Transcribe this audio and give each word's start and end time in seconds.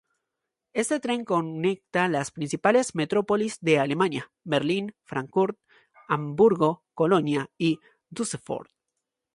Este 0.73 0.99
tren 0.99 1.23
conecta 1.25 2.07
las 2.07 2.31
principales 2.31 2.95
metrópolis 2.95 3.59
de 3.61 3.77
Alemania: 3.77 4.31
Berlín, 4.43 4.95
Frankfurt, 5.03 5.59
Hamburgo, 6.07 6.83
Colonia 6.95 7.51
y 7.55 7.77
Düsseldorf. 8.09 8.71